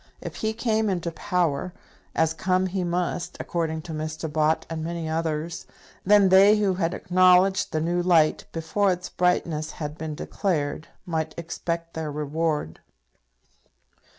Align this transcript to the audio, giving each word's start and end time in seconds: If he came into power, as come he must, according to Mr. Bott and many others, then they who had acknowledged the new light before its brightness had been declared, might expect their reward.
If 0.19 0.37
he 0.37 0.51
came 0.53 0.89
into 0.89 1.11
power, 1.11 1.73
as 2.15 2.33
come 2.33 2.65
he 2.65 2.83
must, 2.83 3.37
according 3.39 3.83
to 3.83 3.91
Mr. 3.93 4.33
Bott 4.33 4.65
and 4.67 4.83
many 4.83 5.07
others, 5.07 5.67
then 6.03 6.29
they 6.29 6.57
who 6.57 6.73
had 6.73 6.95
acknowledged 6.95 7.71
the 7.71 7.81
new 7.81 8.01
light 8.01 8.45
before 8.51 8.91
its 8.91 9.09
brightness 9.09 9.73
had 9.73 9.99
been 9.99 10.15
declared, 10.15 10.87
might 11.05 11.35
expect 11.37 11.93
their 11.93 12.11
reward. 12.11 12.79